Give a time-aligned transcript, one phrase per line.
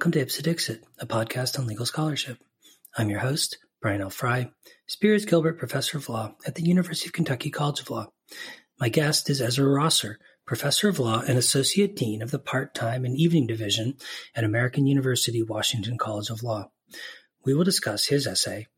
[0.00, 2.38] welcome to Ipse Dixit, a podcast on legal scholarship.
[2.96, 4.08] I'm your host, Brian L.
[4.08, 4.50] Frye,
[4.86, 8.06] Spears Gilbert Professor of Law at the University of Kentucky College of Law.
[8.80, 13.14] My guest is Ezra Rosser, Professor of Law and Associate Dean of the Part-Time and
[13.14, 13.98] Evening Division
[14.34, 16.70] at American University Washington College of Law.
[17.44, 18.68] We will discuss his essay,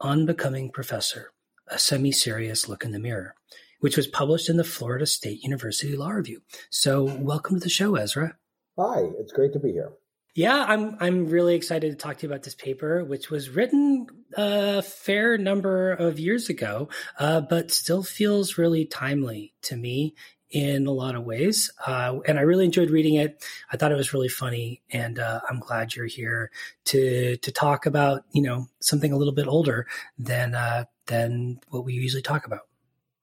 [0.00, 1.30] On Becoming Professor,
[1.68, 3.36] a semi-serious look in the mirror,
[3.78, 6.42] which was published in the Florida State University Law Review.
[6.70, 8.36] So welcome to the show, Ezra.
[8.76, 9.92] Hi, it's great to be here.
[10.34, 14.06] Yeah, I'm I'm really excited to talk to you about this paper, which was written
[14.34, 20.14] a fair number of years ago, uh, but still feels really timely to me
[20.50, 21.70] in a lot of ways.
[21.86, 23.44] Uh, and I really enjoyed reading it.
[23.70, 26.50] I thought it was really funny, and uh, I'm glad you're here
[26.86, 29.86] to to talk about you know something a little bit older
[30.18, 32.62] than uh, than what we usually talk about.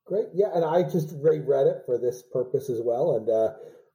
[0.06, 3.30] Great, yeah, and I just reread it for this purpose as well, and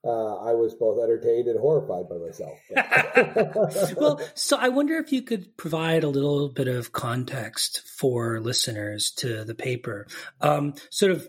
[0.05, 2.59] uh, I was both entertained and horrified by myself.
[3.97, 9.11] well, so I wonder if you could provide a little bit of context for listeners
[9.19, 10.07] to the paper.
[10.41, 11.29] Um, sort of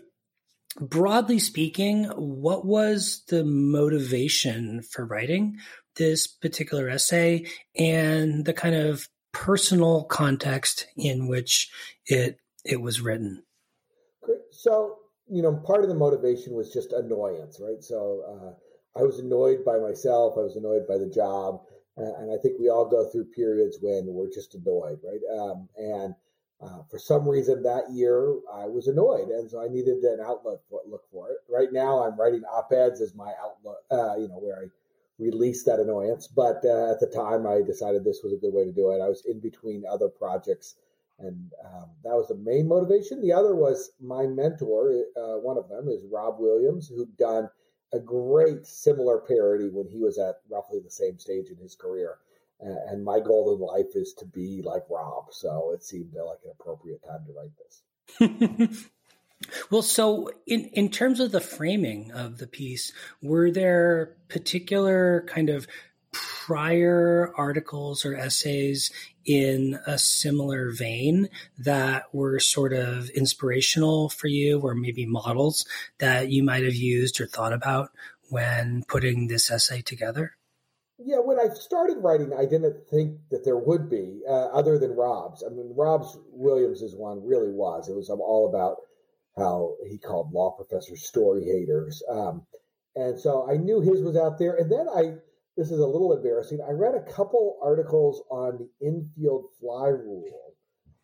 [0.78, 5.58] broadly speaking, what was the motivation for writing
[5.96, 11.70] this particular essay and the kind of personal context in which
[12.06, 13.42] it it was written?
[14.50, 14.96] So,
[15.28, 17.82] you know, part of the motivation was just annoyance, right?
[17.82, 18.65] So, uh,
[18.96, 20.34] I was annoyed by myself.
[20.38, 21.60] I was annoyed by the job,
[21.96, 25.20] and I think we all go through periods when we're just annoyed, right?
[25.38, 26.14] Um, and
[26.60, 30.60] uh, for some reason that year I was annoyed, and so I needed an outlet
[30.70, 31.38] for look for it.
[31.48, 34.66] Right now, I'm writing op eds as my outlet, uh, you know, where I
[35.18, 36.26] release that annoyance.
[36.28, 39.02] But uh, at the time, I decided this was a good way to do it.
[39.02, 40.76] I was in between other projects,
[41.18, 43.20] and um, that was the main motivation.
[43.20, 45.04] The other was my mentor.
[45.16, 47.50] Uh, one of them is Rob Williams, who'd done
[47.92, 52.18] a great similar parody when he was at roughly the same stage in his career.
[52.60, 55.26] And my goal in life is to be like Rob.
[55.30, 58.86] So it seemed like an appropriate time to write this.
[59.70, 62.92] well, so in, in terms of the framing of the piece,
[63.22, 65.66] were there particular kind of
[66.46, 68.92] prior articles or essays
[69.24, 75.66] in a similar vein that were sort of inspirational for you or maybe models
[75.98, 77.90] that you might have used or thought about
[78.28, 80.36] when putting this essay together?
[80.98, 84.92] Yeah, when I started writing, I didn't think that there would be, uh, other than
[84.92, 85.42] Rob's.
[85.44, 87.88] I mean, Rob's Williams's one really was.
[87.88, 88.76] It was all about
[89.36, 92.02] how he called law professors story haters.
[92.08, 92.46] Um,
[92.94, 94.54] and so I knew his was out there.
[94.54, 95.16] And then I
[95.56, 96.60] this is a little embarrassing.
[96.66, 100.54] I read a couple articles on the infield fly rule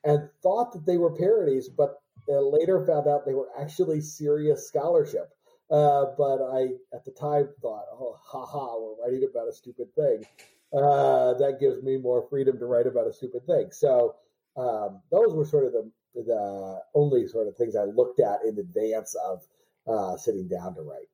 [0.05, 5.31] and thought that they were parodies, but later found out they were actually serious scholarship.
[5.71, 10.25] Uh, but I, at the time, thought, oh, haha, we're writing about a stupid thing.
[10.73, 13.69] Uh, that gives me more freedom to write about a stupid thing.
[13.71, 14.17] So
[14.57, 18.59] um, those were sort of the, the only sort of things I looked at in
[18.59, 19.43] advance of
[19.87, 21.09] uh, sitting down to write.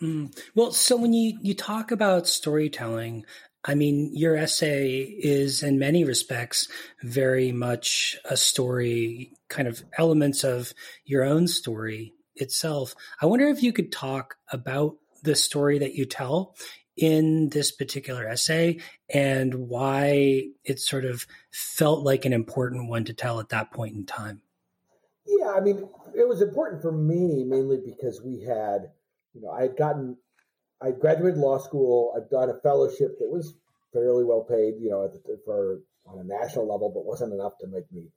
[0.00, 0.36] Mm.
[0.54, 3.24] Well, so when you, you talk about storytelling,
[3.64, 6.68] I mean, your essay is in many respects
[7.02, 10.72] very much a story, kind of elements of
[11.04, 12.94] your own story itself.
[13.20, 16.56] I wonder if you could talk about the story that you tell
[16.96, 18.78] in this particular essay
[19.08, 23.94] and why it sort of felt like an important one to tell at that point
[23.94, 24.42] in time.
[25.24, 28.90] Yeah, I mean, it was important for me mainly because we had
[29.34, 30.16] you know, I had gotten,
[30.80, 32.14] I graduated law school.
[32.16, 33.54] I'd done a fellowship that was
[33.92, 35.10] fairly well paid, you know,
[35.44, 38.08] for on a national level, but wasn't enough to make me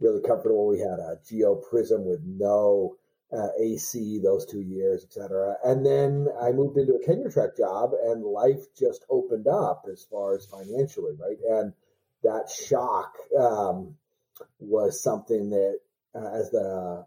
[0.00, 0.66] really comfortable.
[0.66, 2.96] We had a Geo Prizm with no
[3.32, 5.56] uh, AC those two years, et cetera.
[5.64, 10.04] And then I moved into a tenure track job, and life just opened up as
[10.10, 11.38] far as financially, right?
[11.48, 11.72] And
[12.24, 13.94] that shock um,
[14.58, 15.78] was something that,
[16.14, 17.06] uh, as the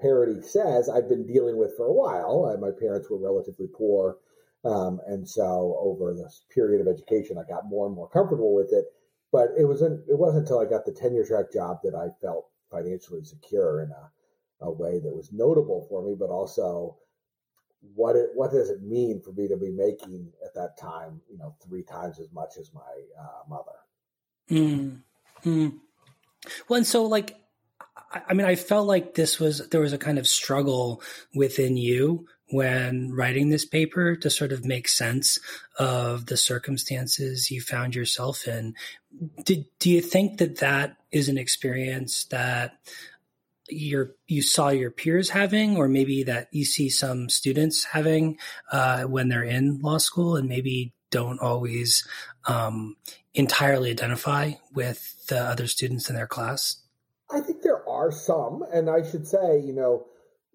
[0.00, 2.56] parody says I've been dealing with for a while.
[2.60, 4.18] My parents were relatively poor.
[4.64, 8.72] Um, and so over this period of education, I got more and more comfortable with
[8.72, 8.86] it.
[9.30, 12.46] But it wasn't, it wasn't until I got the tenure track job that I felt
[12.70, 16.96] financially secure in a, a way that was notable for me, but also
[17.94, 21.38] what it, what does it mean for me to be making at that time, you
[21.38, 22.80] know, three times as much as my
[23.20, 23.72] uh, mother?
[24.50, 25.02] Mm.
[25.44, 25.78] Mm.
[26.68, 27.36] Well, and so like
[28.10, 31.02] I mean, I felt like this was there was a kind of struggle
[31.34, 35.38] within you when writing this paper to sort of make sense
[35.78, 38.74] of the circumstances you found yourself in.
[39.44, 42.78] Did do you think that that is an experience that
[43.68, 48.38] your you saw your peers having, or maybe that you see some students having
[48.72, 52.06] uh, when they're in law school, and maybe don't always
[52.46, 52.96] um,
[53.34, 56.76] entirely identify with the other students in their class?
[57.30, 57.62] I think
[57.98, 60.06] are some, and I should say, you know,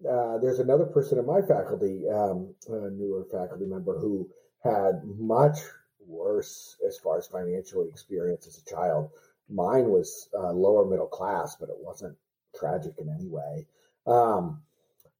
[0.08, 4.28] uh, there's another person in my faculty, um, a newer faculty member, who
[4.62, 5.58] had much
[6.06, 9.10] worse as far as financial experience as a child.
[9.50, 12.16] Mine was uh, lower middle class, but it wasn't
[12.58, 13.66] tragic in any way.
[14.06, 14.62] Um,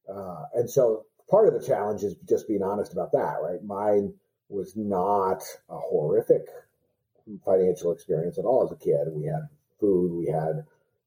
[0.08, 3.62] uh, and so part of the challenge is just being honest about that, right?
[3.62, 4.14] Mine
[4.48, 6.46] was not a horrific
[7.44, 9.08] financial experience at all as a kid.
[9.12, 9.48] We had
[9.78, 10.64] food, we had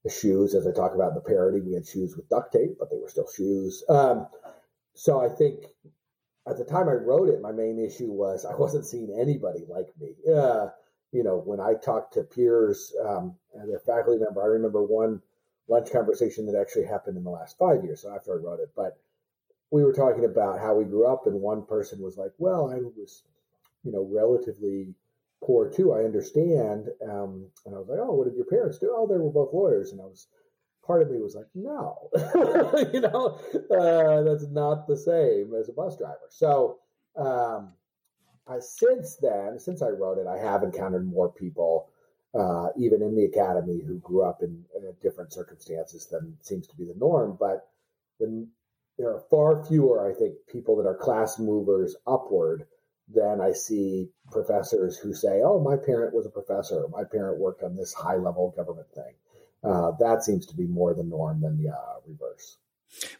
[0.09, 2.89] shoes, as I talk about in the parody, we had shoes with duct tape, but
[2.89, 3.83] they were still shoes.
[3.89, 4.27] Um,
[4.94, 5.65] so I think
[6.48, 9.88] at the time I wrote it, my main issue was I wasn't seeing anybody like
[10.00, 10.15] me.
[10.33, 10.68] Uh,
[11.12, 15.21] you know, when I talked to peers um, and their faculty member, I remember one
[15.68, 18.71] lunch conversation that actually happened in the last five years, so after I wrote it.
[18.75, 18.98] But
[19.71, 22.77] we were talking about how we grew up, and one person was like, "Well, I
[22.98, 23.24] was,
[23.83, 24.95] you know, relatively
[25.44, 25.94] poor too.
[25.94, 29.18] I understand." Um, and I was like, "Oh, what did your parents do?" "Oh, they
[29.18, 30.28] were both lawyers." And I was,
[30.86, 32.10] part of me was like, "No,
[32.94, 33.39] you know,
[33.72, 36.80] uh, that's not the same as a bus driver." So,
[37.16, 37.74] um,
[38.48, 41.89] I, since then, since I wrote it, I have encountered more people
[42.38, 46.75] uh, even in the academy who grew up in, in, different circumstances than seems to
[46.75, 47.38] be the norm.
[47.39, 47.68] But
[48.19, 48.48] the,
[48.98, 52.68] there are far fewer, I think, people that are class movers upward
[53.13, 56.88] than I see professors who say, "Oh, my parent was a professor.
[56.89, 59.13] My parent worked on this high level government thing."
[59.63, 62.57] Uh, that seems to be more the norm than the uh, reverse.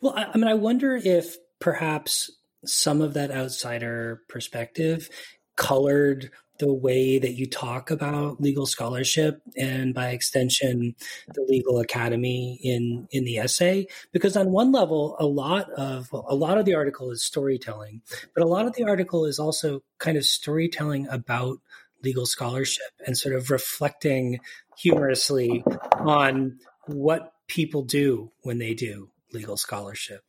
[0.02, 2.32] Well, I, I mean, I wonder if perhaps
[2.66, 5.10] some of that outsider perspective
[5.56, 10.96] colored the way that you talk about legal scholarship and by extension
[11.34, 16.26] the legal academy in in the essay because on one level a lot of well,
[16.28, 18.02] a lot of the article is storytelling
[18.34, 21.58] but a lot of the article is also kind of storytelling about
[22.04, 24.40] legal scholarship and sort of reflecting
[24.78, 25.64] humorously
[26.00, 30.22] on what people do when they do legal scholarship.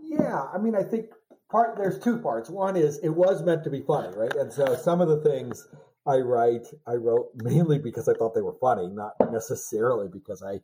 [0.00, 1.06] Yeah i mean i think
[1.50, 2.48] part there's two parts.
[2.48, 4.34] One is it was meant to be funny, right?
[4.34, 5.66] And so some of the things
[6.06, 10.60] I write, I wrote mainly because I thought they were funny, not necessarily because I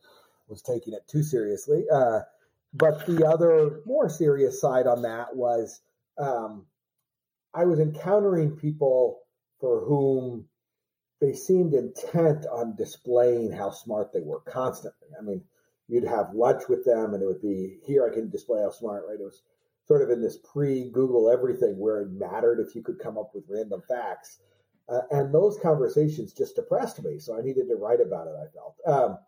[0.49, 1.85] was taking it too seriously.
[1.93, 2.21] Uh,
[2.73, 5.81] but the other more serious side on that was
[6.19, 6.67] um,
[7.55, 9.21] I was encountering people
[9.61, 10.47] for whom
[11.21, 15.09] they seemed intent on displaying how smart they were constantly.
[15.19, 15.43] I mean,
[15.89, 19.05] you'd have lunch with them and it would be here I can display how smart,
[19.09, 19.19] right?
[19.19, 19.43] It was
[19.87, 23.31] sort of in this pre Google everything where it mattered if you could come up
[23.35, 24.41] with random facts.
[24.89, 27.19] Uh, and those conversations just depressed me.
[27.19, 28.77] So I needed to write about it, I felt.
[28.87, 29.19] Um,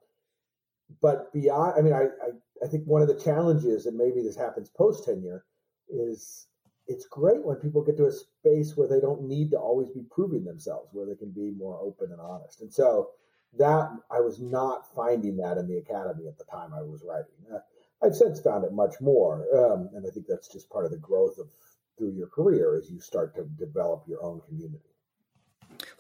[1.00, 4.36] but beyond, I mean, I, I, I think one of the challenges, and maybe this
[4.36, 5.44] happens post tenure,
[5.88, 6.46] is
[6.86, 10.04] it's great when people get to a space where they don't need to always be
[10.10, 12.62] proving themselves, where they can be more open and honest.
[12.62, 13.10] And so
[13.58, 17.32] that I was not finding that in the academy at the time I was writing.
[17.52, 17.58] Uh,
[18.02, 20.98] I've since found it much more, um, and I think that's just part of the
[20.98, 21.48] growth of
[21.96, 24.84] through your career as you start to develop your own community.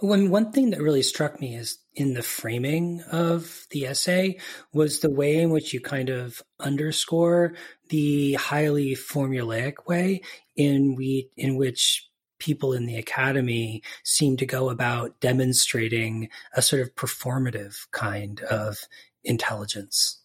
[0.00, 4.38] One one thing that really struck me is in the framing of the essay
[4.72, 7.54] was the way in which you kind of underscore
[7.88, 10.22] the highly formulaic way
[10.56, 12.08] in we in which
[12.38, 18.78] people in the academy seem to go about demonstrating a sort of performative kind of
[19.24, 20.22] intelligence.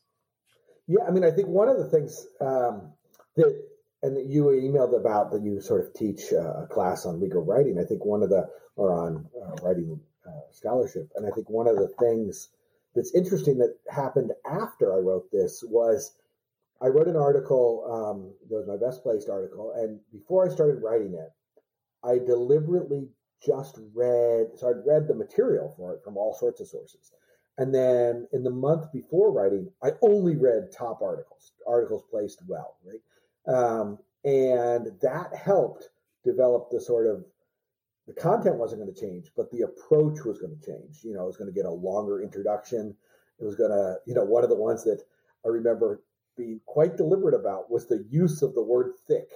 [0.87, 2.91] Yeah, I mean, I think one of the things um,
[3.35, 3.63] that,
[4.01, 7.43] and that you emailed about that you sort of teach uh, a class on legal
[7.43, 7.79] writing.
[7.79, 11.67] I think one of the, or on uh, writing uh, scholarship, and I think one
[11.67, 12.49] of the things
[12.95, 16.15] that's interesting that happened after I wrote this was
[16.81, 20.83] I wrote an article um, that was my best placed article, and before I started
[20.83, 21.31] writing it,
[22.03, 23.07] I deliberately
[23.45, 27.11] just read, so I'd read the material for it from all sorts of sources.
[27.57, 32.77] And then in the month before writing, I only read top articles, articles placed well,
[32.83, 33.55] right?
[33.55, 35.89] Um, and that helped
[36.23, 37.25] develop the sort of
[38.07, 41.03] the content wasn't going to change, but the approach was going to change.
[41.03, 42.95] You know, it was going to get a longer introduction.
[43.39, 45.01] It was going to, you know, one of the ones that
[45.45, 46.01] I remember
[46.35, 49.29] being quite deliberate about was the use of the word thick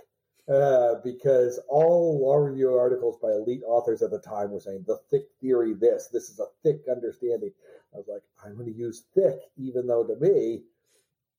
[0.50, 5.00] uh, because all law review articles by elite authors at the time were saying the
[5.10, 7.52] thick theory this, this is a thick understanding.
[7.94, 10.64] I was like, I'm going to use thick, even though to me,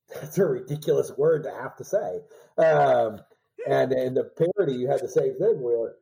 [0.14, 2.20] that's a ridiculous word to have to say.
[2.56, 3.20] Um,
[3.68, 5.96] and in the parody, you had the same thing where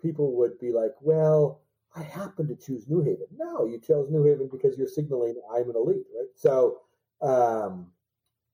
[0.00, 1.62] people would be like, well,
[1.96, 3.26] I happen to choose New Haven.
[3.36, 6.28] No, you chose New Haven because you're signaling I'm an elite, right?
[6.36, 6.80] So,
[7.20, 7.88] um,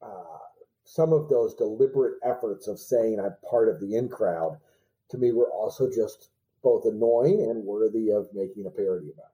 [0.00, 0.38] uh,
[0.84, 4.58] some of those deliberate efforts of saying I'm part of the in crowd
[5.10, 6.30] to me were also just
[6.62, 9.33] both annoying and worthy of making a parody about.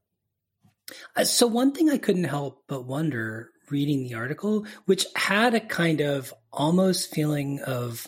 [1.16, 5.60] Uh, so one thing I couldn't help but wonder reading the article, which had a
[5.60, 8.06] kind of almost feeling of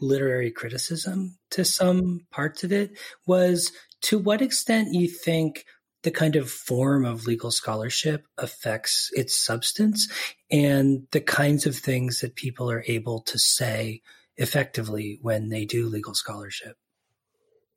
[0.00, 5.64] literary criticism to some parts of it, was to what extent you think
[6.02, 10.08] the kind of form of legal scholarship affects its substance
[10.50, 14.00] and the kinds of things that people are able to say
[14.36, 16.76] effectively when they do legal scholarship.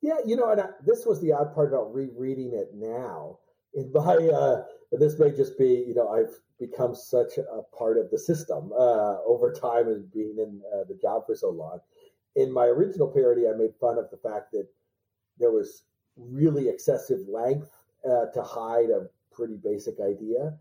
[0.00, 3.38] Yeah, you know, and I, this was the odd part about rereading it now.
[3.74, 8.10] In my, uh, this may just be, you know, I've become such a part of
[8.10, 11.80] the system uh, over time and being in uh, the job for so long.
[12.36, 14.68] In my original parody, I made fun of the fact that
[15.38, 15.84] there was
[16.16, 17.70] really excessive length
[18.04, 20.54] uh, to hide a pretty basic idea.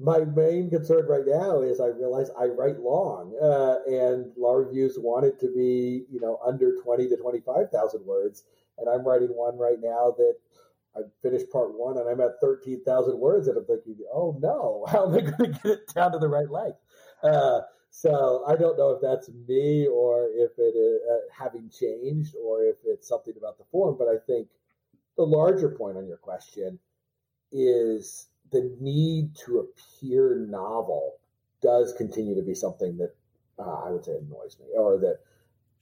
[0.00, 4.96] My main concern right now is I realize I write long, uh, and law reviews
[4.96, 8.44] want it to be, you know, under twenty to twenty-five thousand words,
[8.78, 10.36] and I'm writing one right now that
[10.96, 15.06] I finished part one and I'm at 13,000 words and I'm thinking, oh no, how
[15.06, 16.78] am I going to get it down to the right length?
[17.22, 22.34] Uh, so I don't know if that's me or if it is uh, having changed
[22.44, 24.48] or if it's something about the form, but I think
[25.16, 26.78] the larger point on your question
[27.50, 31.16] is the need to appear novel
[31.60, 33.14] does continue to be something that
[33.58, 35.18] uh, I would say annoys me or that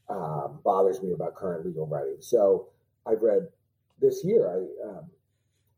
[0.08, 2.16] um, bothers me about current legal writing.
[2.20, 2.68] So
[3.06, 3.48] I've read
[4.00, 5.10] this year, I um,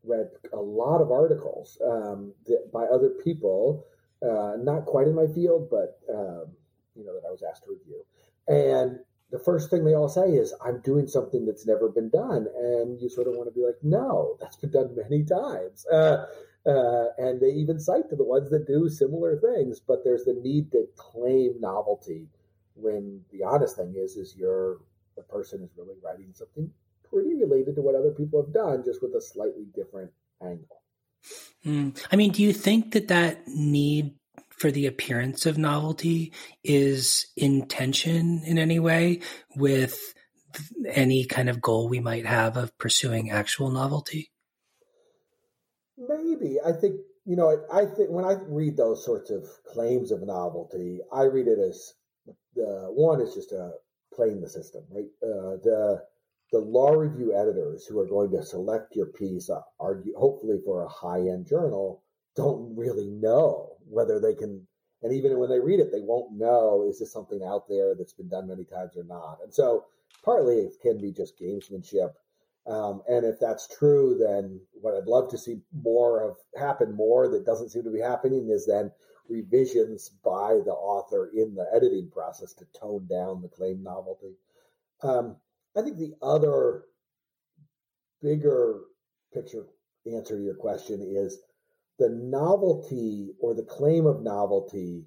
[0.03, 3.85] read a lot of articles um, that, by other people,
[4.21, 6.47] uh, not quite in my field, but um,
[6.95, 8.03] you know that I was asked to review,
[8.47, 8.99] and
[9.31, 12.47] the first thing they all say is, I'm doing something that's never been done.
[12.57, 15.85] And you sort of want to be like, no, that's been done many times.
[15.91, 16.25] Uh,
[16.65, 20.33] uh, and they even cite to the ones that do similar things, but there's the
[20.33, 22.27] need to claim novelty
[22.73, 24.79] when the honest thing is, is you're,
[25.15, 26.69] the person is really writing something
[27.11, 30.11] pretty related to what other people have done, just with a slightly different
[30.41, 30.81] angle.
[31.65, 31.97] Mm.
[32.11, 34.13] I mean, do you think that that need
[34.51, 39.21] for the appearance of novelty is in tension in any way
[39.55, 40.13] with
[40.87, 44.31] any kind of goal we might have of pursuing actual novelty?
[45.97, 46.57] Maybe.
[46.65, 50.99] I think, you know, I think when I read those sorts of claims of novelty,
[51.11, 51.93] I read it as
[52.55, 53.71] the one is just a
[54.13, 55.07] playing the system, right?
[55.21, 56.03] Uh, the
[56.51, 60.83] the law review editors who are going to select your piece, uh, argue hopefully for
[60.83, 62.03] a high end journal,
[62.35, 64.65] don't really know whether they can
[65.01, 68.13] and even when they read it they won't know is this something out there that's
[68.13, 69.39] been done many times or not?
[69.43, 69.85] And so
[70.23, 72.11] partly it can be just gamesmanship
[72.67, 77.27] um, and if that's true then what i'd love to see more of happen more
[77.29, 78.91] that doesn't seem to be happening is then
[79.29, 84.33] revisions by the author in the editing process to tone down the claim novelty.
[85.01, 85.37] Um,
[85.79, 86.83] i think the other
[88.21, 88.81] bigger
[89.33, 89.65] picture
[90.05, 91.39] answer to your question is
[91.99, 95.05] the novelty or the claim of novelty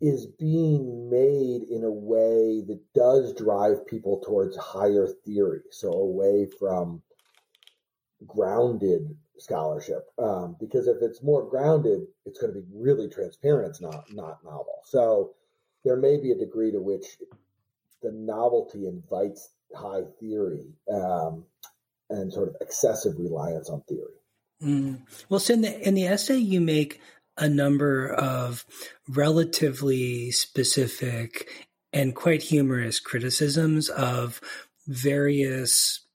[0.00, 6.48] is being made in a way that does drive people towards higher theory, so away
[6.58, 7.00] from
[8.26, 10.08] grounded scholarship.
[10.18, 13.68] Um, because if it's more grounded, it's going to be really transparent.
[13.68, 14.80] It's not not novel.
[14.84, 15.34] So
[15.84, 17.18] there may be a degree to which
[18.02, 21.44] the novelty invites high theory um,
[22.10, 24.14] and sort of excessive reliance on theory.
[24.62, 25.02] Mm.
[25.28, 27.00] Well, so in the in the essay, you make
[27.36, 28.64] a number of
[29.08, 31.48] relatively specific
[31.92, 34.40] and quite humorous criticisms of
[34.86, 36.06] various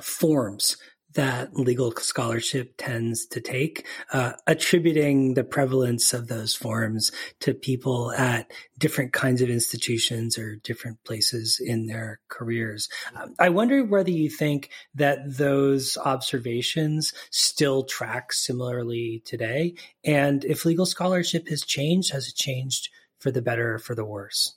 [0.00, 0.76] forms
[1.14, 8.12] that legal scholarship tends to take, uh, attributing the prevalence of those forms to people
[8.12, 12.88] at different kinds of institutions or different places in their careers.
[13.14, 20.64] Um, I wonder whether you think that those observations still track similarly today, and if
[20.64, 22.88] legal scholarship has changed, has it changed
[23.18, 24.56] for the better or for the worse?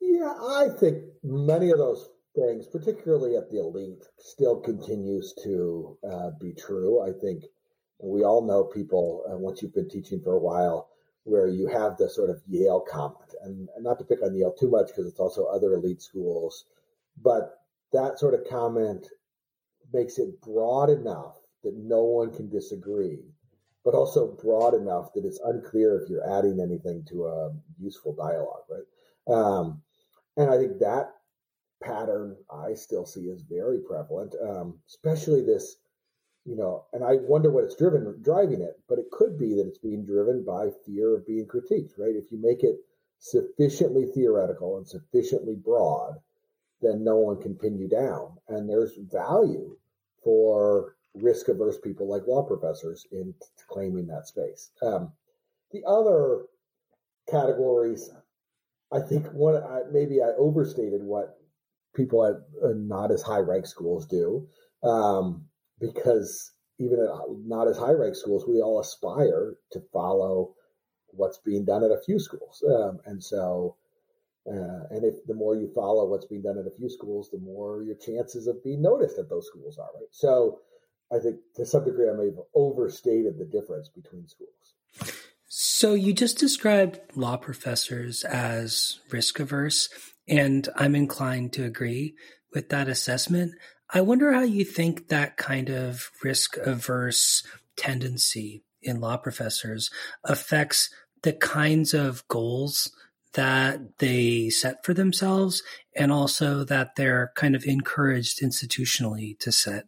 [0.00, 2.08] Yeah, I think many of those
[2.38, 7.02] things, particularly at the elite, still continues to uh, be true.
[7.02, 7.44] I think
[7.98, 10.88] we all know people, uh, once you've been teaching for a while,
[11.24, 14.54] where you have the sort of Yale comment, and, and not to pick on Yale
[14.58, 16.64] too much because it's also other elite schools,
[17.22, 17.60] but
[17.92, 19.08] that sort of comment
[19.92, 23.20] makes it broad enough that no one can disagree,
[23.84, 28.64] but also broad enough that it's unclear if you're adding anything to a useful dialogue,
[28.70, 29.34] right?
[29.34, 29.82] Um,
[30.36, 31.10] and I think that
[31.88, 35.76] pattern I still see is very prevalent, um, especially this,
[36.44, 39.66] you know, and I wonder what it's driven driving it, but it could be that
[39.66, 42.14] it's being driven by fear of being critiqued, right?
[42.14, 42.76] If you make it
[43.18, 46.14] sufficiently theoretical and sufficiently broad,
[46.80, 48.36] then no one can pin you down.
[48.48, 49.76] And there's value
[50.22, 53.34] for risk averse people like law professors in
[53.68, 54.70] claiming that space.
[54.82, 55.12] Um,
[55.72, 56.44] the other
[57.28, 58.10] categories,
[58.92, 61.37] I think one I, maybe I overstated what
[61.98, 64.48] people at uh, not as high rank schools do,
[64.82, 65.44] um,
[65.80, 67.10] because even at
[67.44, 70.54] not as high rank schools, we all aspire to follow
[71.08, 73.76] what's being done at a few schools, um, and so.
[74.46, 77.38] Uh, and if the more you follow what's being done at a few schools, the
[77.38, 80.08] more your chances of being noticed at those schools are, right?
[80.10, 80.60] So,
[81.12, 84.74] I think to some degree I may have overstated the difference between schools.
[85.48, 89.88] So you just described law professors as risk averse,
[90.28, 92.14] and I'm inclined to agree
[92.52, 93.54] with that assessment.
[93.90, 97.42] I wonder how you think that kind of risk averse
[97.76, 99.90] tendency in law professors
[100.24, 100.90] affects
[101.22, 102.92] the kinds of goals
[103.34, 105.62] that they set for themselves
[105.94, 109.86] and also that they're kind of encouraged institutionally to set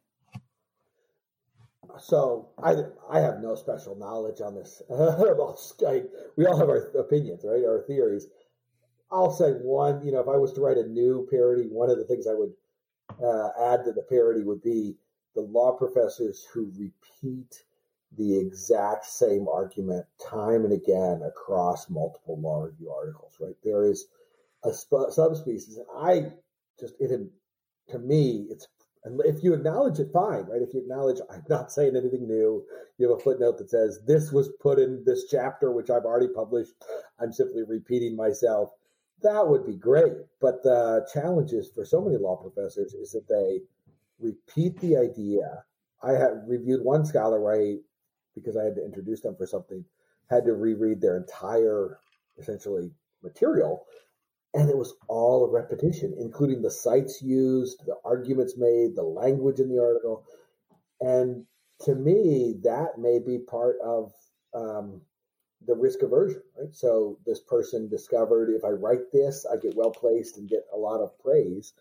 [2.00, 2.76] so I
[3.08, 4.82] I have no special knowledge on this.
[4.88, 7.64] we all have our opinions, right?
[7.64, 8.26] Our theories.
[9.12, 10.04] I'll say one.
[10.04, 12.34] You know, if I was to write a new parody, one of the things I
[12.34, 12.52] would
[13.22, 14.96] uh, add to the parody would be
[15.34, 17.62] the law professors who repeat
[18.16, 23.36] the exact same argument time and again across multiple law review articles.
[23.40, 23.54] Right?
[23.62, 24.06] There is
[24.64, 26.32] a sp- subspecies, and I
[26.78, 27.10] just it
[27.88, 28.66] to me it's
[29.02, 30.60] and if you acknowledge it, fine, right?
[30.60, 32.62] If you acknowledge I'm not saying anything new,
[32.98, 36.28] you have a footnote that says this was put in this chapter, which I've already
[36.28, 36.72] published.
[37.18, 38.70] I'm simply repeating myself.
[39.22, 40.12] That would be great.
[40.40, 43.60] But the challenges for so many law professors is that they
[44.18, 45.64] repeat the idea.
[46.02, 47.76] I have reviewed one scholar where I,
[48.34, 49.84] because I had to introduce them for something,
[50.30, 51.98] had to reread their entire
[52.38, 52.90] essentially
[53.22, 53.86] material
[54.54, 59.60] and it was all a repetition, including the cites used, the arguments made, the language
[59.60, 60.24] in the article.
[61.00, 61.46] And
[61.82, 64.12] to me, that may be part of
[64.52, 65.00] um,
[65.66, 66.74] the risk aversion, right?
[66.74, 70.76] So this person discovered if I write this, I get well placed and get a
[70.76, 71.72] lot of praise.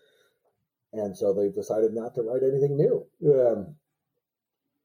[0.92, 3.06] And so they've decided not to write anything new.
[3.26, 3.76] Um,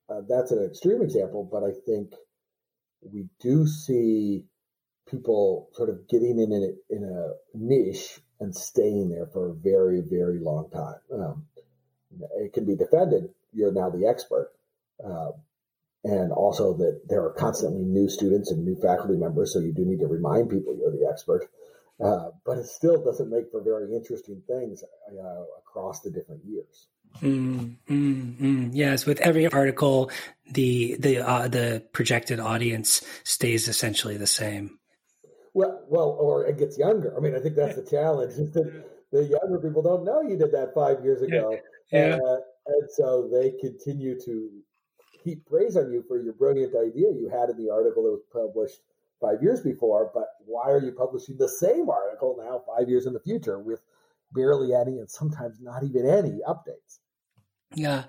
[0.08, 2.14] uh, that's an extreme example, but I think
[3.02, 4.46] we do see
[5.10, 10.02] people sort of getting in a, in a niche and staying there for a very,
[10.02, 11.00] very long time.
[11.14, 11.46] Um,
[12.38, 13.30] it can be defended.
[13.54, 14.52] You're now the expert.
[15.04, 15.32] Uh,
[16.06, 19.84] and also that there are constantly new students and new faculty members, so you do
[19.84, 21.50] need to remind people you're the expert.
[22.04, 26.90] Uh, but it still doesn't make for very interesting things uh, across the different years.
[27.22, 28.70] Mm, mm, mm.
[28.74, 30.12] Yes, with every article,
[30.52, 34.78] the the uh, the projected audience stays essentially the same.
[35.54, 37.16] Well, well, or it gets younger.
[37.16, 40.38] I mean, I think that's the challenge is that the younger people don't know you
[40.38, 41.58] did that five years ago,
[41.92, 42.20] yeah.
[42.22, 42.38] Uh,
[42.68, 44.50] and so they continue to
[45.26, 48.22] heap praise on you for your brilliant idea you had in the article that was
[48.32, 48.80] published
[49.20, 50.12] five years before.
[50.14, 53.82] But why are you publishing the same article now, five years in the future, with
[54.32, 57.00] barely any and sometimes not even any updates?
[57.74, 58.04] Yeah.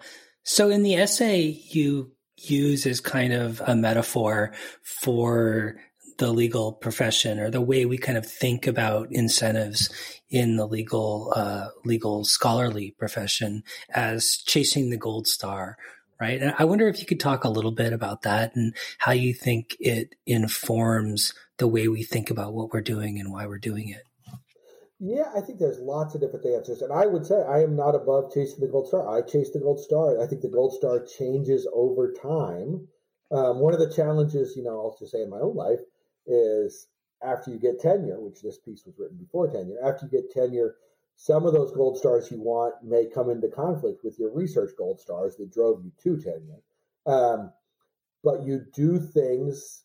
[0.44, 4.52] So in the essay, you use as kind of a metaphor
[4.82, 5.76] for
[6.18, 9.90] the legal profession or the way we kind of think about incentives
[10.30, 15.76] in the legal uh, legal scholarly profession as chasing the gold star
[16.20, 19.12] right and i wonder if you could talk a little bit about that and how
[19.12, 23.58] you think it informs the way we think about what we're doing and why we're
[23.58, 24.02] doing it
[24.98, 26.80] yeah, I think there's lots of different answers.
[26.80, 29.06] And I would say I am not above chasing the gold star.
[29.06, 30.22] I chase the gold star.
[30.22, 32.88] I think the gold star changes over time.
[33.30, 35.80] Um, one of the challenges, you know, I'll just say in my own life,
[36.26, 36.88] is
[37.22, 40.76] after you get tenure, which this piece was written before tenure, after you get tenure,
[41.16, 45.00] some of those gold stars you want may come into conflict with your research gold
[45.00, 46.62] stars that drove you to tenure.
[47.06, 47.52] Um,
[48.22, 49.84] but you do things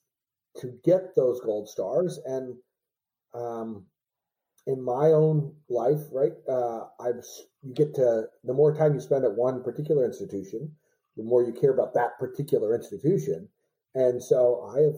[0.57, 2.19] to get those gold stars.
[2.25, 2.57] And
[3.33, 3.85] um,
[4.67, 7.23] in my own life, right, uh, I've
[7.63, 10.71] you get to the more time you spend at one particular institution,
[11.15, 13.47] the more you care about that particular institution.
[13.95, 14.95] And so I have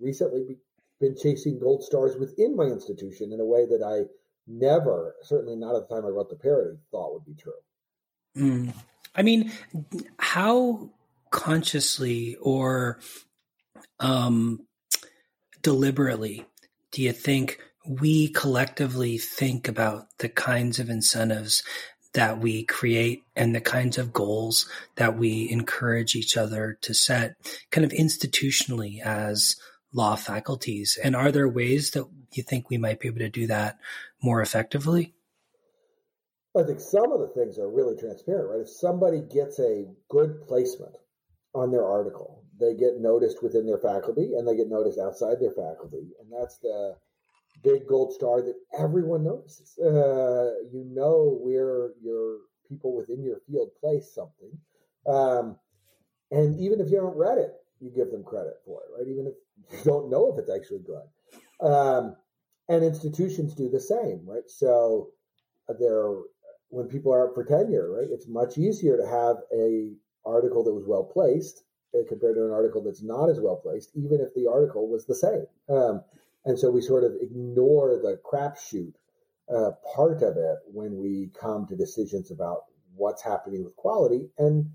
[0.00, 0.58] recently
[1.00, 4.08] been chasing gold stars within my institution in a way that I
[4.46, 7.52] never, certainly not at the time I wrote the parody, thought would be true.
[8.36, 8.74] Mm.
[9.14, 9.52] I mean,
[10.18, 10.90] how
[11.30, 12.98] consciously or
[14.00, 14.66] um,
[15.62, 16.46] deliberately
[16.90, 21.62] do you think we collectively think about the kinds of incentives
[22.14, 27.34] that we create and the kinds of goals that we encourage each other to set
[27.70, 29.56] kind of institutionally as
[29.94, 30.98] law faculties.
[31.02, 33.78] And are there ways that you think we might be able to do that
[34.22, 35.14] more effectively?
[36.56, 38.60] I think some of the things are really transparent, right?
[38.60, 40.94] If somebody gets a good placement
[41.54, 45.52] on their article, they get noticed within their faculty and they get noticed outside their
[45.52, 46.12] faculty.
[46.20, 46.96] And that's the
[47.62, 49.78] big gold star that everyone notices.
[49.78, 54.58] Uh, you know where your people within your field place something.
[55.06, 55.56] Um,
[56.30, 59.08] and even if you haven't read it, you give them credit for it, right?
[59.10, 59.34] Even if
[59.72, 61.66] you don't know if it's actually good.
[61.66, 62.16] Um,
[62.68, 64.48] and institutions do the same, right?
[64.48, 65.10] So
[65.78, 66.12] they're
[66.68, 68.08] when people are up for tenure, right?
[68.10, 69.92] It's much easier to have a
[70.24, 73.90] article that was well placed uh, compared to an article that's not as well placed,
[73.94, 75.44] even if the article was the same.
[75.68, 76.02] Um,
[76.44, 78.94] and so we sort of ignore the crapshoot
[79.54, 82.64] uh, part of it when we come to decisions about
[82.96, 84.30] what's happening with quality.
[84.38, 84.70] And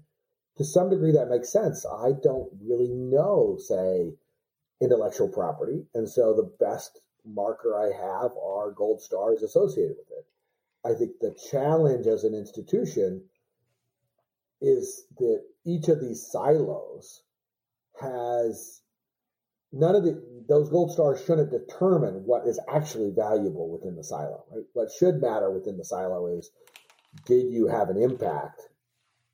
[0.58, 1.86] to some degree, that makes sense.
[1.86, 4.14] I don't really know, say,
[4.82, 5.86] intellectual property.
[5.96, 10.26] And so the best marker I have are gold stars associated with it.
[10.86, 13.24] I think the challenge as an institution
[14.62, 17.24] is that each of these silos
[18.00, 18.82] has
[19.72, 24.44] none of the those gold stars shouldn't determine what is actually valuable within the silo
[24.52, 26.50] right what should matter within the silo is
[27.26, 28.62] did you have an impact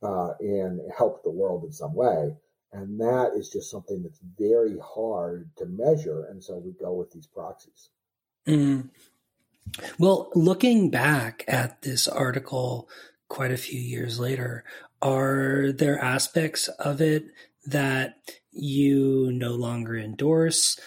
[0.01, 2.35] uh, and help the world in some way
[2.73, 7.11] and that is just something that's very hard to measure and so we go with
[7.11, 7.89] these proxies
[8.47, 8.89] mm.
[9.97, 12.89] well looking back at this article
[13.27, 14.63] quite a few years later
[15.01, 17.25] are there aspects of it
[17.65, 18.15] that
[18.51, 20.79] you no longer endorse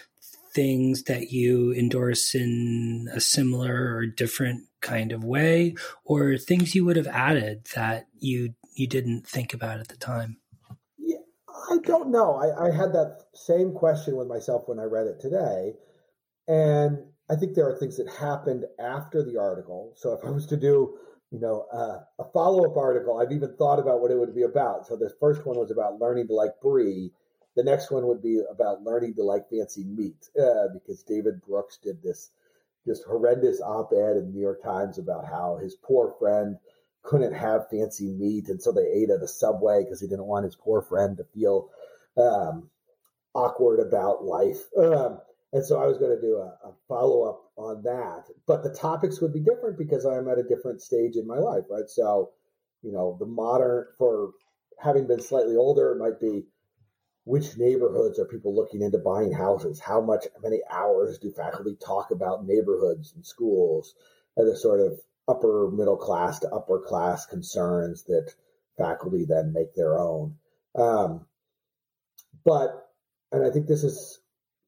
[0.52, 6.84] things that you endorse in a similar or different kind of way or things you
[6.84, 10.38] would have added that you you didn't think about at the time
[11.70, 15.20] i don't know I, I had that same question with myself when i read it
[15.20, 15.74] today
[16.48, 16.98] and
[17.30, 20.56] i think there are things that happened after the article so if i was to
[20.56, 20.98] do
[21.30, 23.18] you know, uh, a follow up article.
[23.18, 24.86] I've even thought about what it would be about.
[24.86, 27.10] So the first one was about learning to like brie.
[27.56, 31.78] The next one would be about learning to like fancy meat, uh, because David Brooks
[31.82, 32.30] did this
[32.86, 36.56] just horrendous op ed in the New York Times about how his poor friend
[37.06, 40.44] couldn't have fancy meat, and so they ate at a subway because he didn't want
[40.44, 41.70] his poor friend to feel
[42.16, 42.68] um,
[43.34, 44.60] awkward about life.
[44.76, 45.20] Um,
[45.52, 48.74] and so I was going to do a, a follow up on that, but the
[48.74, 51.88] topics would be different because I'm at a different stage in my life, right?
[51.88, 52.32] So,
[52.82, 54.32] you know, the modern, for
[54.78, 56.44] having been slightly older, it might be
[57.24, 59.80] which neighborhoods are people looking into buying houses?
[59.80, 63.94] How much, how many hours do faculty talk about neighborhoods and schools
[64.36, 68.32] and the sort of upper middle class to upper class concerns that
[68.78, 70.34] faculty then make their own?
[70.74, 71.26] Um,
[72.44, 72.90] but,
[73.32, 74.20] and I think this is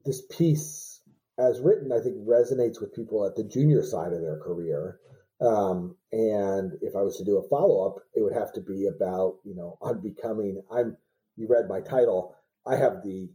[0.05, 1.01] this piece,
[1.39, 4.99] as written, I think resonates with people at the junior side of their career.
[5.41, 8.87] Um, and if I was to do a follow up, it would have to be
[8.87, 10.63] about you know unbecoming.
[10.71, 10.97] I'm
[11.37, 12.35] you read my title.
[12.67, 13.31] I have the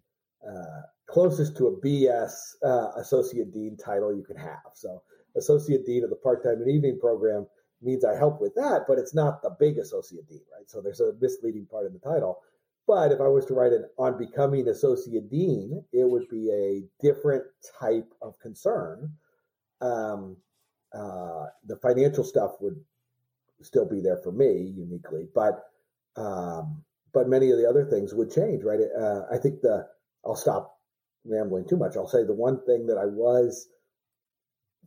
[0.46, 2.34] uh, closest to a BS
[2.66, 4.74] uh, associate dean title you can have.
[4.74, 5.02] So
[5.36, 7.48] associate dean of the part time and evening program
[7.82, 10.70] means I help with that, but it's not the big associate dean, right?
[10.70, 12.40] So there's a misleading part in the title.
[12.88, 16.84] But if I was to write an on becoming associate dean, it would be a
[17.02, 17.44] different
[17.80, 19.12] type of concern.
[19.82, 20.38] Um,
[20.94, 22.80] uh, the financial stuff would
[23.62, 25.64] still be there for me uniquely, but
[26.16, 28.80] um, but many of the other things would change, right?
[29.00, 29.88] Uh, I think the
[30.26, 30.78] I'll stop
[31.26, 31.96] rambling too much.
[31.96, 33.68] I'll say the one thing that I was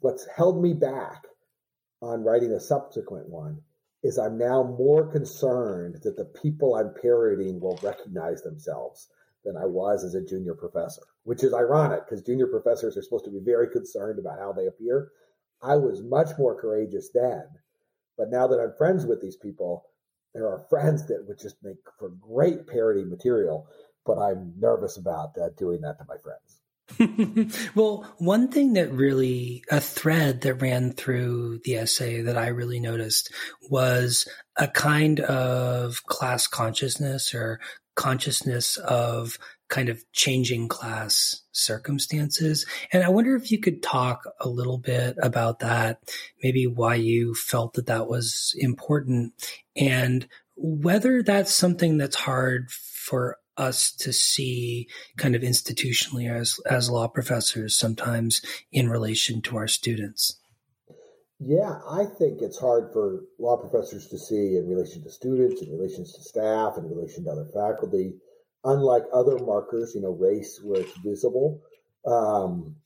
[0.01, 1.25] what's held me back
[2.03, 3.61] on writing a subsequent one
[4.03, 9.09] is I'm now more concerned that the people I'm parodying will recognize themselves
[9.45, 13.25] than I was as a junior professor, which is ironic because junior professors are supposed
[13.25, 15.11] to be very concerned about how they appear.
[15.63, 17.45] I was much more courageous then,
[18.19, 19.87] but now that I'm friends with these people,
[20.35, 23.67] there are friends that would just make for great parody material,
[24.05, 26.61] but I'm nervous about uh, doing that to my friends.
[27.75, 32.81] well, one thing that really, a thread that ran through the essay that I really
[32.81, 33.33] noticed
[33.69, 37.61] was a kind of class consciousness or
[37.97, 42.67] consciousness of kind of changing class circumstances.
[42.93, 46.01] And I wonder if you could talk a little bit about that,
[46.43, 49.33] maybe why you felt that that was important
[49.75, 56.91] and whether that's something that's hard for us to see kind of institutionally as as
[56.91, 58.43] law professors sometimes
[58.73, 60.39] in relation to our students.
[61.39, 65.71] Yeah i think it's hard for law professors to see in relation to students in
[65.71, 68.15] relation to staff in relation to other faculty.
[68.65, 71.63] Unlike other markers you know race where it's visible
[72.07, 72.77] um,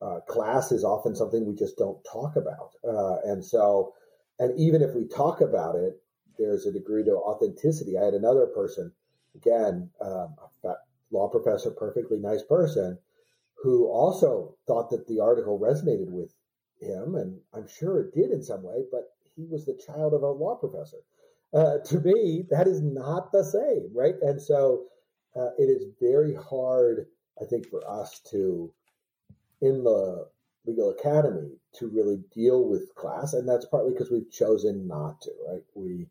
[0.00, 2.70] uh, class is often something we just don't talk about.
[2.84, 3.92] Uh, and so
[4.38, 6.00] and even if we talk about it,
[6.38, 7.98] there's a degree to authenticity.
[7.98, 8.92] I had another person,
[9.34, 10.74] again, um, a
[11.10, 12.98] law professor, perfectly nice person,
[13.62, 16.34] who also thought that the article resonated with
[16.80, 20.22] him, and I'm sure it did in some way, but he was the child of
[20.22, 20.98] a law professor.
[21.54, 24.14] Uh, to me, that is not the same, right?
[24.22, 24.84] And so
[25.36, 27.06] uh, it is very hard,
[27.40, 28.72] I think, for us to,
[29.60, 30.28] in the
[30.66, 33.34] legal academy, to really deal with class.
[33.34, 35.62] And that's partly because we've chosen not to, right?
[35.74, 36.06] We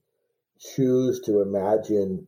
[0.59, 2.27] choose to imagine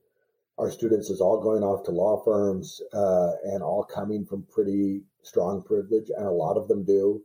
[0.58, 5.02] our students is all going off to law firms uh, and all coming from pretty
[5.24, 7.22] strong privilege, and a lot of them do.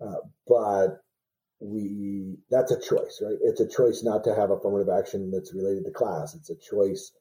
[0.00, 0.14] Uh,
[0.46, 1.02] but
[1.60, 3.36] we that's a choice, right?
[3.42, 6.34] It's a choice not to have affirmative action that's related to class.
[6.34, 7.12] It's a choice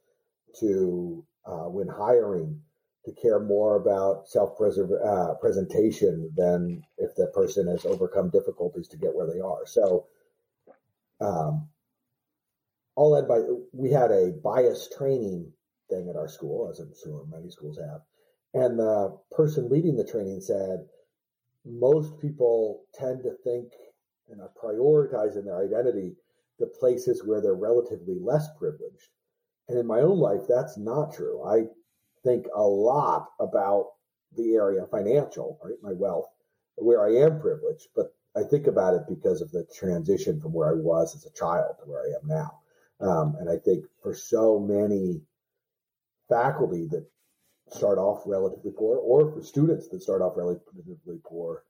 [0.60, 2.62] to uh, when hiring
[3.06, 8.98] to care more about self uh, presentation than if the person has overcome difficulties to
[8.98, 9.66] get where they are.
[9.66, 10.06] So,
[11.22, 11.70] um,
[12.98, 13.40] all led by
[13.72, 15.54] we had a bias training
[15.90, 18.02] thing at our school, as I'm sure many schools have,
[18.54, 20.80] and the person leading the training said
[21.64, 23.72] most people tend to think
[24.30, 26.16] and are prioritizing their identity
[26.60, 29.10] the places where they're relatively less privileged.
[29.70, 31.44] And in my own life, that's not true.
[31.44, 31.68] I
[32.24, 33.92] think a lot about
[34.36, 36.30] the area financial, right, my wealth,
[36.78, 40.70] where I am privileged, but I think about it because of the transition from where
[40.70, 42.60] I was as a child to where I am now.
[43.00, 45.22] Um, and I think for so many
[46.30, 47.06] faculty that
[47.70, 51.64] start off relatively poor, or for students that start off relatively poor,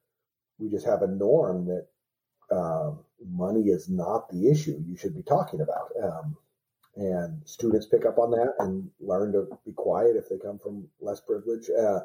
[0.59, 1.87] we just have a norm that
[2.55, 5.91] um, money is not the issue you should be talking about.
[6.01, 6.37] Um,
[6.95, 10.87] and students pick up on that and learn to be quiet if they come from
[10.99, 11.99] less privilege, uh,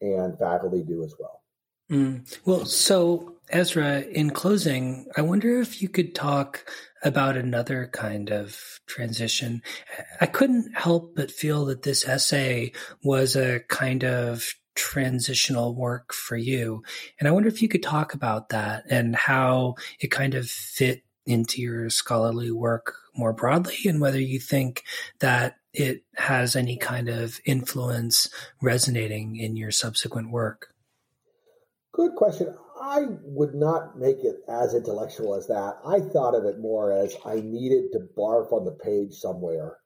[0.00, 1.42] and faculty do as well.
[1.90, 2.38] Mm.
[2.44, 6.68] Well, so Ezra, in closing, I wonder if you could talk
[7.02, 9.62] about another kind of transition.
[10.20, 12.72] I couldn't help but feel that this essay
[13.02, 16.82] was a kind of transitional work for you.
[17.18, 21.02] And I wonder if you could talk about that and how it kind of fit
[21.26, 24.84] into your scholarly work more broadly and whether you think
[25.20, 28.30] that it has any kind of influence
[28.62, 30.72] resonating in your subsequent work.
[31.98, 32.54] Good question.
[32.80, 35.78] I would not make it as intellectual as that.
[35.84, 39.78] I thought of it more as I needed to barf on the page somewhere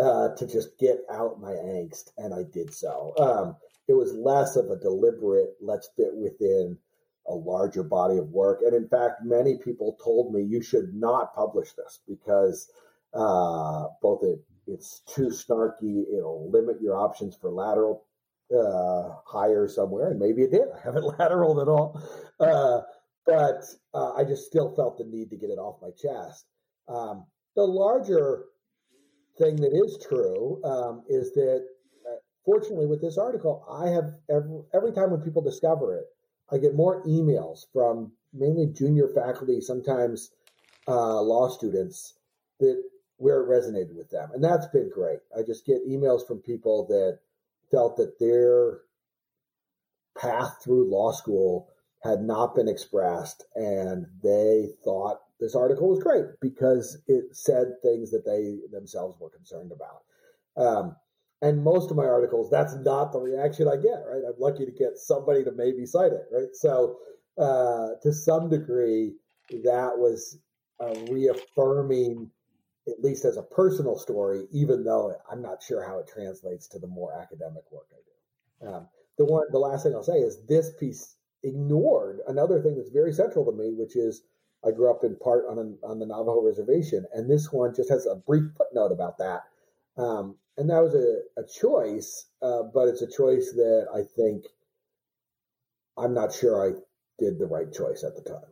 [0.00, 3.12] uh, to just get out my angst, and I did so.
[3.18, 6.78] Um, it was less of a deliberate, let's fit within
[7.26, 8.60] a larger body of work.
[8.64, 12.72] And in fact, many people told me you should not publish this because
[13.12, 18.06] uh, both it, it's too snarky, it'll limit your options for lateral
[18.56, 20.68] uh, hire somewhere, and maybe it did.
[20.74, 22.00] I haven't lateraled at all,
[22.40, 22.80] uh,
[23.26, 26.46] but uh, I just still felt the need to get it off my chest.
[26.88, 28.44] Um, the larger
[29.38, 31.64] thing that is true um, is that,
[32.06, 36.06] uh, fortunately, with this article, I have every, every time when people discover it,
[36.50, 40.30] I get more emails from mainly junior faculty, sometimes
[40.86, 42.14] uh, law students,
[42.60, 42.82] that
[43.18, 45.18] where it resonated with them, and that's been great.
[45.36, 47.18] I just get emails from people that
[47.70, 48.80] felt that their
[50.18, 51.68] path through law school
[52.02, 58.10] had not been expressed and they thought this article was great because it said things
[58.10, 60.02] that they themselves were concerned about.
[60.56, 60.96] Um,
[61.40, 64.22] and most of my articles that's not the reaction i get right?
[64.26, 66.48] I'm lucky to get somebody to maybe cite it right?
[66.52, 66.98] So
[67.38, 69.12] uh, to some degree
[69.64, 70.38] that was
[70.80, 72.30] a reaffirming
[72.88, 76.78] at least as a personal story, even though I'm not sure how it translates to
[76.78, 78.68] the more academic work I do.
[78.68, 82.90] Um, the one, the last thing I'll say is this piece ignored another thing that's
[82.90, 84.22] very central to me, which is
[84.64, 87.90] I grew up in part on a, on the Navajo reservation, and this one just
[87.90, 89.42] has a brief footnote about that.
[89.96, 94.44] Um, and that was a, a choice, uh, but it's a choice that I think
[95.96, 96.78] I'm not sure I
[97.18, 98.50] did the right choice at the time.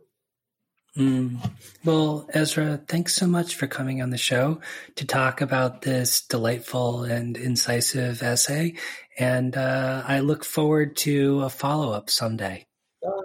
[0.96, 1.50] Mm.
[1.84, 4.60] Well, Ezra, thanks so much for coming on the show
[4.94, 8.74] to talk about this delightful and incisive essay.
[9.18, 12.66] And uh, I look forward to a follow up someday.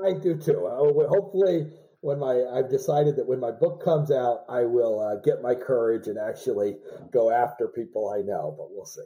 [0.03, 0.65] I do too.
[0.65, 1.67] Uh, hopefully,
[2.01, 5.55] when my I've decided that when my book comes out, I will uh, get my
[5.55, 6.77] courage and actually
[7.11, 8.55] go after people I know.
[8.57, 9.03] But we'll see.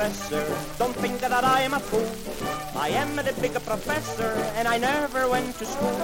[0.00, 0.48] professor.
[0.78, 2.08] Don't think that I am a fool.
[2.74, 6.00] I am the big professor, and I never went to school.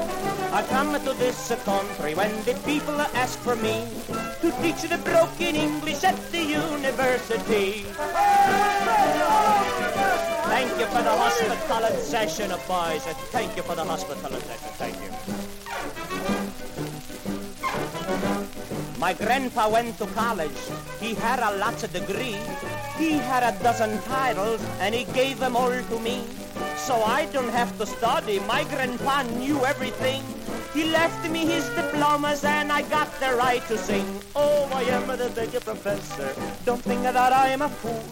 [0.52, 3.88] I come to this country when the people ask for me
[4.42, 7.88] to teach the broken English at the university.
[10.52, 13.00] Thank you for the hospitality session, boys.
[13.32, 14.76] Thank you for the hospitality session.
[14.76, 15.10] Thank you.
[18.98, 20.60] My grandpa went to college.
[21.00, 22.36] He had a lots of degree.
[22.98, 26.24] He had a dozen titles, and he gave them all to me.
[26.76, 28.38] So I don't have to study.
[28.40, 30.22] My grandpa knew everything.
[30.72, 34.06] He left me his diplomas, and I got the right to sing.
[34.34, 36.34] Oh, I am the big professor.
[36.64, 38.04] Don't think that I am a fool.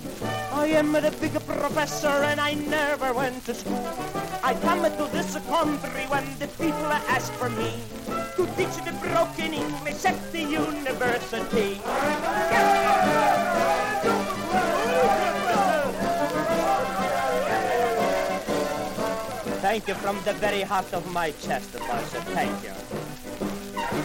[0.52, 3.88] I am the big professor, and I never went to school.
[4.42, 7.80] I come to this country when the people ask for me
[8.36, 11.80] to teach the broken English at the university.
[19.74, 22.20] Thank you from the very heart of my chest, Pastor.
[22.30, 22.70] Thank you.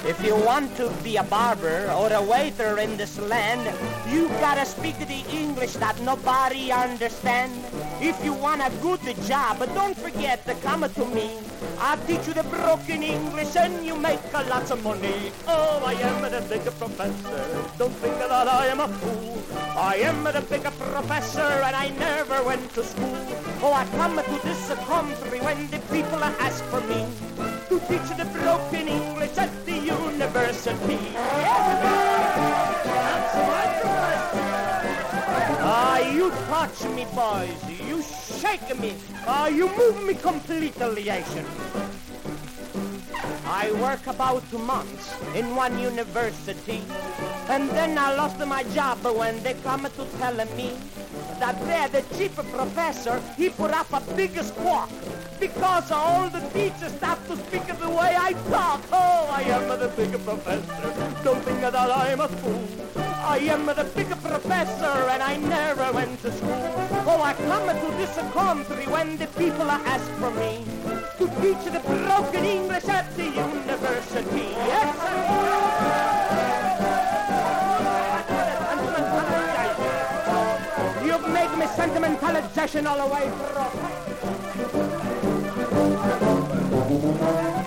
[0.10, 3.70] If you want to be a barber or a waiter in this land,
[4.10, 7.54] you gotta speak the English that nobody understand.
[8.02, 11.32] If you want a good job, don't forget to come to me.
[11.78, 15.34] I'll teach you the broken English and you make a lot of money.
[15.46, 17.44] Oh, I am the big professor.
[17.78, 19.44] Don't think that I am a fool.
[19.76, 23.18] I am the big professor and I never went to school.
[23.62, 27.06] Oh, I come to this country when the people ask for me
[27.68, 31.00] to teach the broken English at the university.
[36.00, 37.60] You touch me, boys.
[37.88, 38.96] You shake me.
[39.28, 41.46] Ah, you move me completely, Asian.
[43.46, 46.82] I work about two months in one university.
[47.50, 50.78] And then I lost my job when they come to tell me
[51.40, 54.90] that there the chief professor, he put up a big squawk
[55.40, 58.82] because all the teachers start to speak the way I talk.
[58.92, 61.24] Oh, I am the big professor.
[61.24, 63.09] Don't think that I am a fool.
[63.22, 66.74] I am the bigger professor and I never went to school.
[67.06, 70.64] Oh, I come to this country when the people ask for me
[71.18, 74.54] to teach the broken English at the university.
[74.72, 74.96] Yes.
[81.06, 83.30] You've made me sentimentalization all the way
[87.30, 87.59] through.